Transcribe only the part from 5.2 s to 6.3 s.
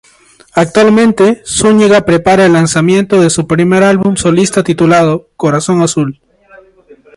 "Corazón Azul".